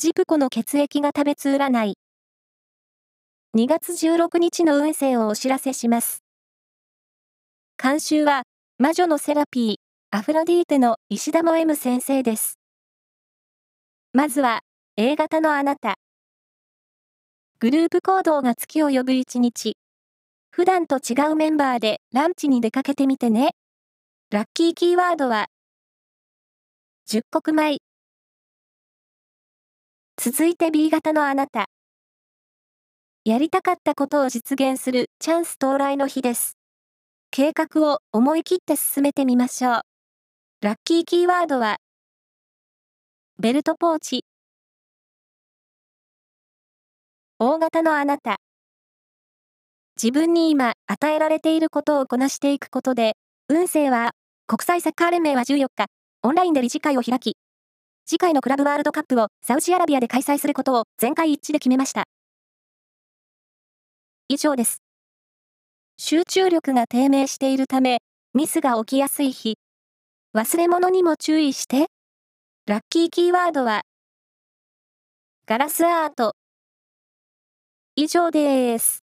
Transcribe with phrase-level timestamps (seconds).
[0.00, 1.94] ジプコの血液が食べつ占い。
[3.56, 6.22] 2月16日の運勢をお知らせします。
[7.82, 8.44] 監修は、
[8.78, 9.76] 魔女のセラピー、
[10.16, 12.60] アフロディーテの石田も M 先生です。
[14.12, 14.60] まずは、
[14.96, 15.96] A 型のあなた。
[17.58, 19.76] グループ行動が月を呼ぶ一日。
[20.52, 23.50] 普段と違うメンバーでランチに出かけてみてね。
[24.30, 25.48] ラッキーキーワードは、
[27.04, 27.87] 十穀米。
[30.20, 31.66] 続いて B 型のあなた。
[33.24, 36.58] やりたかったことを実現するチャンス到来の日です。
[37.30, 39.80] 計画を思い切って進めてみましょう。
[40.60, 41.76] ラッキーキーワードは、
[43.38, 44.24] ベルトポーチ。
[47.38, 48.38] 大型のあなた。
[49.96, 53.12] 自分に今与えられていることをこなしていくことで、
[53.48, 54.10] 運勢は、
[54.48, 55.86] 国際サッカー連盟は14日、
[56.24, 57.36] オンラインで理事会を開き、
[58.08, 62.04] 次回のクラブワールドカップをサウジアラビアで開催することを全会一致で決めました。
[64.28, 64.78] 以上です。
[65.98, 67.98] 集中力が低迷しているため、
[68.32, 69.58] ミスが起きやすい日。
[70.34, 71.88] 忘れ物にも注意して。
[72.66, 73.82] ラッキーキーワードは、
[75.46, 76.34] ガラスアート。
[77.94, 79.07] 以上です。